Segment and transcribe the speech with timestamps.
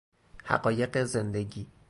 [0.43, 1.67] حقایق زندگی